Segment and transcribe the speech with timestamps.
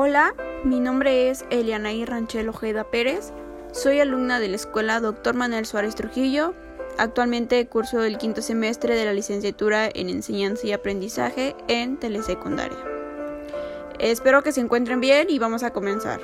[0.00, 3.32] Hola, mi nombre es Elianaí Ranchel Ojeda Pérez.
[3.72, 5.34] Soy alumna de la escuela Dr.
[5.34, 6.54] Manuel Suárez Trujillo.
[6.98, 12.78] Actualmente curso el quinto semestre de la licenciatura en enseñanza y aprendizaje en telesecundaria.
[13.98, 16.20] Espero que se encuentren bien y vamos a comenzar.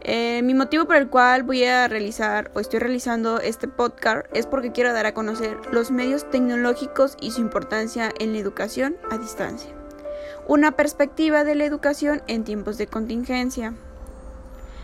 [0.00, 4.46] Eh, mi motivo por el cual voy a realizar o estoy realizando este podcast es
[4.46, 9.18] porque quiero dar a conocer los medios tecnológicos y su importancia en la educación a
[9.18, 9.83] distancia.
[10.46, 13.72] Una perspectiva de la educación en tiempos de contingencia.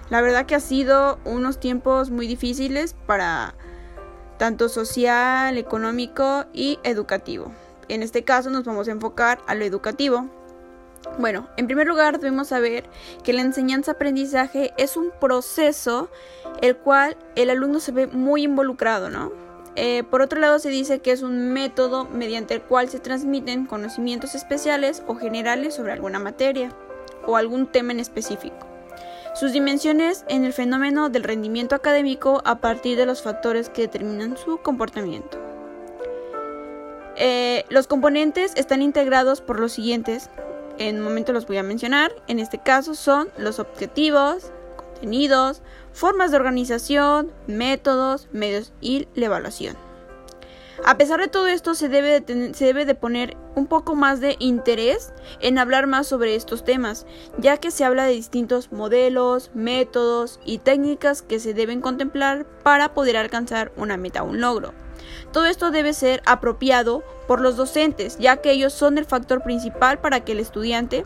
[0.09, 3.55] La verdad que ha sido unos tiempos muy difíciles para
[4.39, 7.53] tanto social, económico y educativo.
[7.89, 10.31] En este caso nos vamos a enfocar a lo educativo.
[11.19, 12.89] Bueno, en primer lugar debemos saber
[13.23, 16.09] que la enseñanza-aprendizaje es un proceso
[16.63, 19.50] el cual el alumno se ve muy involucrado, ¿no?
[19.77, 23.67] Eh, por otro lado, se dice que es un método mediante el cual se transmiten
[23.67, 26.73] conocimientos especiales o generales sobre alguna materia
[27.27, 28.67] o algún tema en específico.
[29.35, 34.37] Sus dimensiones en el fenómeno del rendimiento académico a partir de los factores que determinan
[34.37, 35.39] su comportamiento.
[37.17, 40.31] Eh, los componentes están integrados por los siguientes,
[40.79, 45.63] en un momento los voy a mencionar, en este caso son los objetivos, contenidos,
[45.93, 49.77] formas de organización, métodos, medios y la evaluación.
[50.85, 54.21] A pesar de todo esto, se debe, de se debe de poner un poco más
[54.21, 59.51] de interés en hablar más sobre estos temas, ya que se habla de distintos modelos,
[59.55, 64.73] métodos y técnicas que se deben contemplar para poder alcanzar una meta o un logro.
[65.33, 69.99] Todo esto debe ser apropiado por los docentes, ya que ellos son el factor principal
[69.99, 71.05] para que el estudiante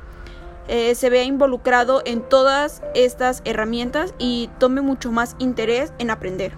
[0.68, 6.52] eh, se vea involucrado en todas estas herramientas y tome mucho más interés en aprender.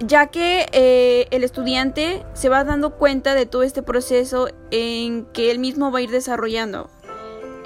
[0.00, 5.50] ya que eh, el estudiante se va dando cuenta de todo este proceso en que
[5.50, 6.88] él mismo va a ir desarrollando.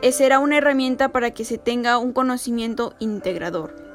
[0.01, 3.92] Eh, será una herramienta para que se tenga un conocimiento integrador.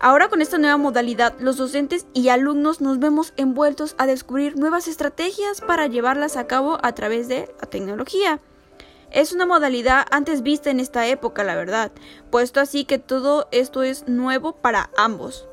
[0.00, 4.86] Ahora con esta nueva modalidad, los docentes y alumnos nos vemos envueltos a descubrir nuevas
[4.86, 8.38] estrategias para llevarlas a cabo a través de la tecnología.
[9.10, 11.90] Es una modalidad antes vista en esta época, la verdad,
[12.30, 15.48] puesto así que todo esto es nuevo para ambos.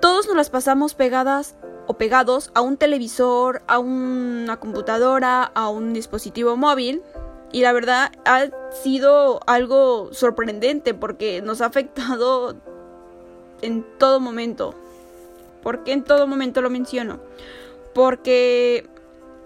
[0.00, 1.56] Todos nos las pasamos pegadas
[1.88, 7.02] o pegados a un televisor, a una computadora, a un dispositivo móvil,
[7.54, 12.56] y la verdad ha sido algo sorprendente porque nos ha afectado
[13.62, 14.74] en todo momento.
[15.62, 17.20] ¿Por qué en todo momento lo menciono?
[17.94, 18.88] Porque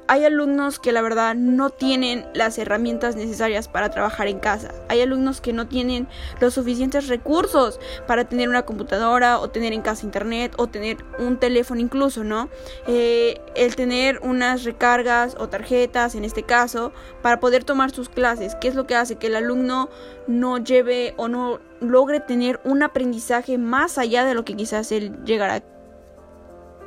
[0.09, 4.73] hay alumnos que la verdad no tienen las herramientas necesarias para trabajar en casa.
[4.89, 6.09] Hay alumnos que no tienen
[6.41, 11.39] los suficientes recursos para tener una computadora o tener en casa internet o tener un
[11.39, 12.49] teléfono incluso, ¿no?
[12.87, 18.55] Eh, el tener unas recargas o tarjetas, en este caso, para poder tomar sus clases,
[18.63, 19.91] ¿qué es lo que hace que el alumno
[20.27, 25.23] no lleve o no logre tener un aprendizaje más allá de lo que quizás él
[25.25, 25.63] llegará a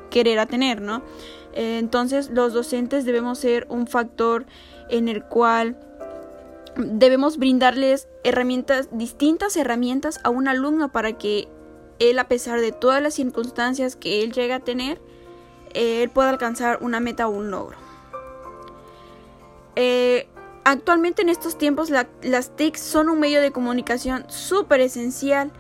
[0.10, 1.04] querer a tener, ¿no?
[1.54, 4.46] Eh, entonces los docentes debemos ser un factor
[4.90, 5.78] en el cual
[6.78, 11.48] debemos brindarles herramientas, distintas herramientas a un alumno para que
[12.00, 15.02] él, a pesar de todas las circunstancias que él llega a tener,
[15.74, 17.78] él pueda alcanzar una meta o un logro.
[19.76, 20.28] Eh,
[20.64, 25.52] actualmente en estos tiempos las TIC son un medio de comunicación súper esencial,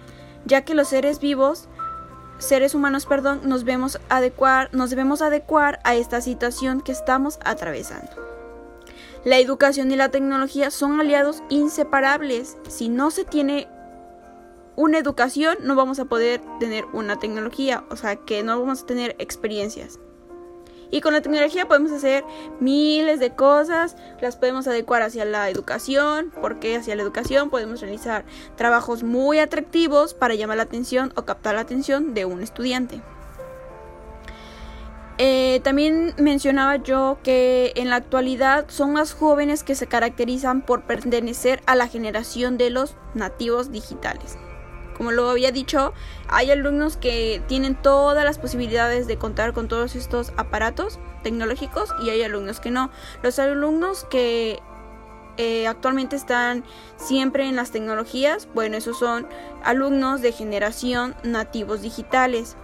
[0.45, 1.69] ya que los seres vivos
[2.41, 8.11] seres humanos, perdón, nos, vemos adecuar, nos debemos adecuar a esta situación que estamos atravesando.
[9.23, 12.57] La educación y la tecnología son aliados inseparables.
[12.67, 13.67] Si no se tiene
[14.75, 18.85] una educación, no vamos a poder tener una tecnología, o sea que no vamos a
[18.87, 19.99] tener experiencias.
[20.91, 22.23] Y con la tecnología podemos hacer
[22.59, 28.25] miles de cosas, las podemos adecuar hacia la educación, porque hacia la educación podemos realizar
[28.57, 33.01] trabajos muy atractivos para llamar la atención o captar la atención de un estudiante.
[35.17, 40.83] Eh, también mencionaba yo que en la actualidad son más jóvenes que se caracterizan por
[40.83, 44.37] pertenecer a la generación de los nativos digitales.
[45.01, 45.95] Como lo había dicho,
[46.27, 52.11] hay alumnos que tienen todas las posibilidades de contar con todos estos aparatos tecnológicos y
[52.11, 52.91] hay alumnos que no.
[53.23, 54.59] Los alumnos que
[55.37, 56.63] eh, actualmente están
[56.97, 59.27] siempre en las tecnologías, bueno, esos son
[59.63, 62.55] alumnos de generación nativos digitales.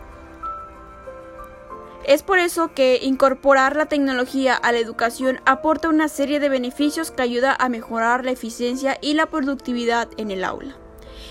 [2.06, 7.10] Es por eso que incorporar la tecnología a la educación aporta una serie de beneficios
[7.10, 10.78] que ayuda a mejorar la eficiencia y la productividad en el aula.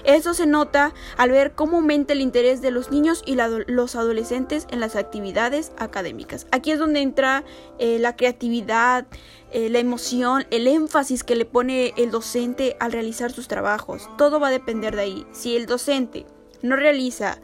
[0.05, 4.67] Eso se nota al ver cómo aumenta el interés de los niños y los adolescentes
[4.71, 6.47] en las actividades académicas.
[6.51, 7.45] Aquí es donde entra
[7.79, 9.07] eh, la creatividad,
[9.53, 14.09] eh, la emoción, el énfasis que le pone el docente al realizar sus trabajos.
[14.19, 15.27] Todo va a depender de ahí.
[15.33, 16.27] Si el docente
[16.63, 17.39] no realiza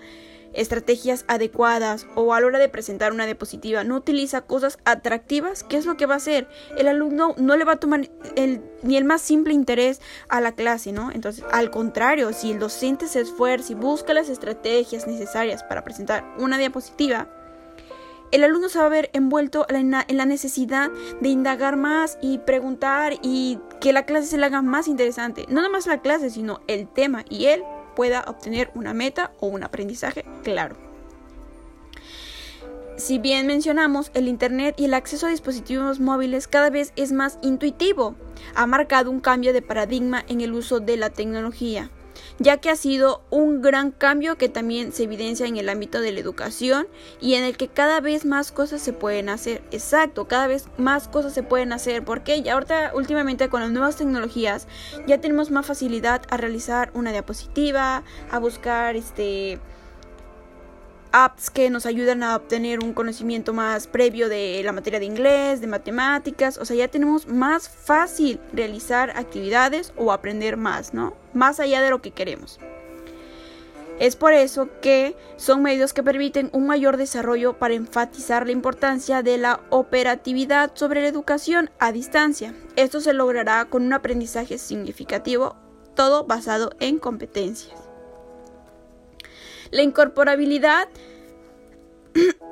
[0.55, 5.77] estrategias adecuadas o a la hora de presentar una diapositiva no utiliza cosas atractivas, ¿qué
[5.77, 6.49] es lo que va a hacer?
[6.77, 8.09] El alumno no le va a tomar
[8.83, 11.11] ni el más simple interés a la clase, ¿no?
[11.11, 16.25] Entonces, al contrario, si el docente se esfuerza y busca las estrategias necesarias para presentar
[16.39, 17.29] una diapositiva,
[18.31, 20.91] el alumno se va a ver envuelto en la necesidad
[21.21, 25.45] de indagar más y preguntar y que la clase se le haga más interesante.
[25.49, 27.63] No nada más la clase, sino el tema y él
[27.95, 30.77] pueda obtener una meta o un aprendizaje claro.
[32.97, 37.39] Si bien mencionamos, el Internet y el acceso a dispositivos móviles cada vez es más
[37.43, 38.15] intuitivo,
[38.55, 41.91] ha marcado un cambio de paradigma en el uso de la tecnología
[42.39, 46.13] ya que ha sido un gran cambio que también se evidencia en el ámbito de
[46.13, 46.87] la educación
[47.21, 49.63] y en el que cada vez más cosas se pueden hacer.
[49.71, 53.97] Exacto, cada vez más cosas se pueden hacer porque ya ahorita últimamente con las nuevas
[53.97, 54.67] tecnologías
[55.07, 59.61] ya tenemos más facilidad a realizar una diapositiva, a buscar este
[61.13, 65.61] apps que nos ayudan a obtener un conocimiento más previo de la materia de inglés,
[65.61, 71.15] de matemáticas, o sea, ya tenemos más fácil realizar actividades o aprender más, ¿no?
[71.35, 72.59] Más allá de lo que queremos.
[73.99, 79.23] Es por eso que son medios que permiten un mayor desarrollo para enfatizar la importancia
[79.23, 82.55] de la operatividad sobre la educación a distancia.
[82.75, 85.57] Esto se logrará con un aprendizaje significativo,
[85.95, 87.82] todo basado en competencias.
[89.73, 90.89] La incorporabilidad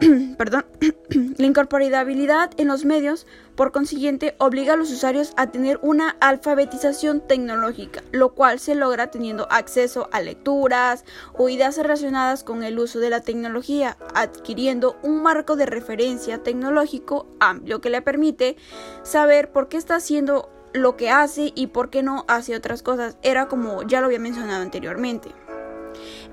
[0.38, 0.64] perdón,
[1.36, 7.20] la incorporabilidad en los medios, por consiguiente, obliga a los usuarios a tener una alfabetización
[7.20, 12.98] tecnológica, lo cual se logra teniendo acceso a lecturas o ideas relacionadas con el uso
[12.98, 18.56] de la tecnología, adquiriendo un marco de referencia tecnológico amplio que le permite
[19.02, 23.18] saber por qué está haciendo lo que hace y por qué no hace otras cosas.
[23.22, 25.34] Era como ya lo había mencionado anteriormente.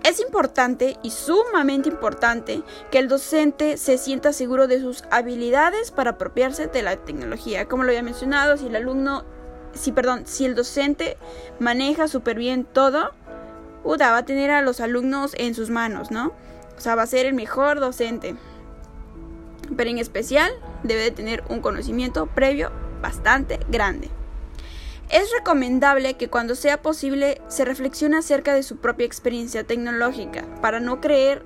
[0.03, 2.61] Es importante y sumamente importante
[2.91, 7.67] que el docente se sienta seguro de sus habilidades para apropiarse de la tecnología.
[7.67, 9.25] Como lo había mencionado, si el alumno,
[9.73, 11.17] si perdón, si el docente
[11.59, 13.11] maneja súper bien todo,
[13.85, 16.33] va a tener a los alumnos en sus manos, ¿no?
[16.77, 18.35] O sea, va a ser el mejor docente.
[19.75, 20.51] Pero en especial
[20.83, 22.71] debe de tener un conocimiento previo
[23.01, 24.09] bastante grande.
[25.09, 30.81] Es recomendable que cuando sea posible se reflexione acerca de su propia experiencia tecnológica para
[30.81, 31.43] no creer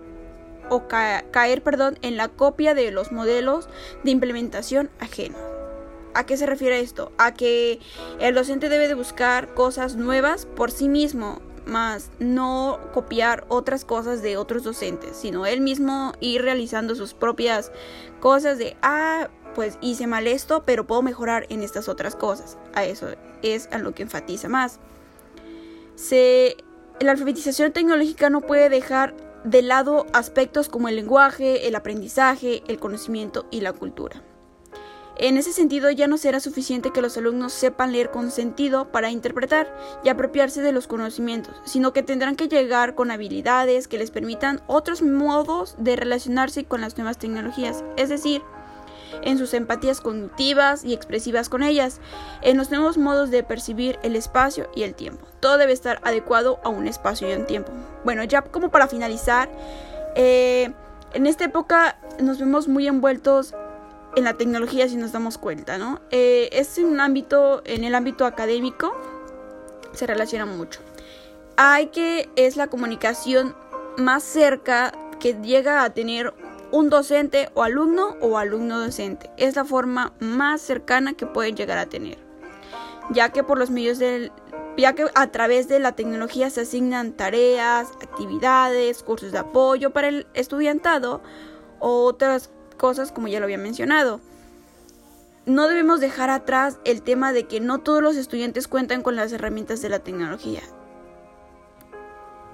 [0.70, 3.68] o caer perdón, en la copia de los modelos
[4.04, 5.40] de implementación ajenos.
[6.14, 7.12] ¿A qué se refiere esto?
[7.18, 7.80] A que
[8.20, 14.22] el docente debe de buscar cosas nuevas por sí mismo, más no copiar otras cosas
[14.22, 17.72] de otros docentes, sino él mismo ir realizando sus propias
[18.20, 22.58] cosas de, ah, pues hice mal esto, pero puedo mejorar en estas otras cosas.
[22.74, 23.08] A eso
[23.42, 24.80] es a lo que enfatiza más.
[25.96, 26.58] Se,
[27.00, 32.80] la alfabetización tecnológica no puede dejar de lado aspectos como el lenguaje, el aprendizaje, el
[32.80, 34.22] conocimiento y la cultura.
[35.18, 39.12] En ese sentido, ya no será suficiente que los alumnos sepan leer con sentido para
[39.12, 39.72] interpretar
[40.04, 44.62] y apropiarse de los conocimientos, sino que tendrán que llegar con habilidades que les permitan
[44.68, 48.42] otros modos de relacionarse con las nuevas tecnologías, es decir,
[49.22, 52.00] en sus empatías cognitivas y expresivas con ellas,
[52.42, 55.26] en los nuevos modos de percibir el espacio y el tiempo.
[55.40, 57.72] Todo debe estar adecuado a un espacio y un tiempo.
[58.04, 59.50] Bueno, ya como para finalizar,
[60.16, 60.72] eh,
[61.14, 63.54] en esta época nos vemos muy envueltos
[64.16, 66.02] en la tecnología si nos damos cuenta, ¿no?
[66.12, 68.94] Eh, es un ámbito, en el ámbito académico,
[69.94, 70.80] se relaciona mucho.
[71.58, 73.56] Hay que, es la comunicación
[73.98, 76.34] más cerca que llega a tener
[76.72, 79.30] un docente o alumno o alumno docente.
[79.38, 82.18] Es la forma más cercana que pueden llegar a tener.
[83.12, 84.32] Ya que por los medios del
[84.78, 90.08] ya que a través de la tecnología se asignan tareas, actividades, cursos de apoyo para
[90.08, 91.22] el estudiantado
[91.80, 94.22] o otras cosas como ya lo había mencionado.
[95.46, 99.34] No debemos dejar atrás el tema de que no todos los estudiantes cuentan con las
[99.34, 100.62] herramientas de la tecnología.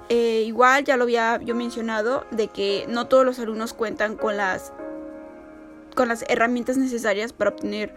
[0.10, 4.38] Eh, igual ya lo había yo mencionado de que no todos los alumnos cuentan con
[4.38, 4.72] las
[5.96, 7.94] con las herramientas necesarias para obtener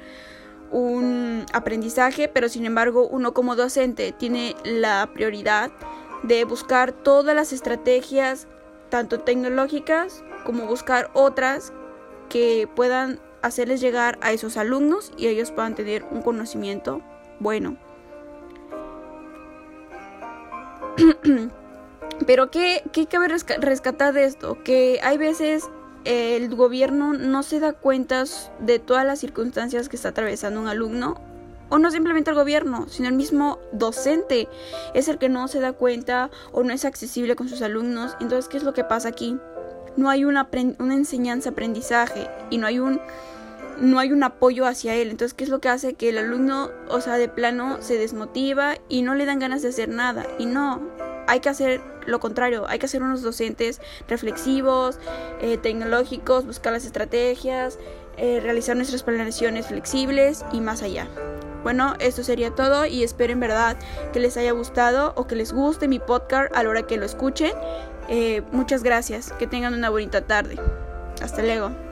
[0.72, 5.70] un aprendizaje, pero sin embargo uno como docente tiene la prioridad
[6.22, 8.48] de buscar todas las estrategias,
[8.88, 11.72] tanto tecnológicas como buscar otras
[12.28, 17.02] que puedan hacerles llegar a esos alumnos y ellos puedan tener un conocimiento
[17.38, 17.76] bueno.
[22.26, 24.62] Pero ¿qué, qué cabe rescatar de esto?
[24.62, 25.68] Que hay veces
[26.04, 28.24] el gobierno no se da cuenta
[28.60, 31.20] de todas las circunstancias que está atravesando un alumno
[31.70, 34.48] o no simplemente el gobierno, sino el mismo docente
[34.92, 38.16] es el que no se da cuenta o no es accesible con sus alumnos.
[38.20, 39.38] Entonces, ¿qué es lo que pasa aquí?
[39.96, 40.48] No hay una,
[40.78, 43.00] una enseñanza-aprendizaje y no hay un
[43.80, 45.08] no hay un apoyo hacia él.
[45.10, 45.94] Entonces, ¿qué es lo que hace?
[45.94, 49.68] Que el alumno, o sea, de plano se desmotiva y no le dan ganas de
[49.68, 50.26] hacer nada.
[50.38, 50.82] Y no,
[51.30, 54.98] hay que hacer lo contrario, hay que hacer unos docentes reflexivos,
[55.40, 57.78] eh, tecnológicos, buscar las estrategias,
[58.16, 61.06] eh, realizar nuestras planeaciones flexibles y más allá.
[61.62, 63.76] Bueno, esto sería todo y espero en verdad
[64.12, 67.06] que les haya gustado o que les guste mi podcast a la hora que lo
[67.06, 67.52] escuchen.
[68.08, 70.56] Eh, muchas gracias, que tengan una bonita tarde.
[71.22, 71.89] Hasta luego.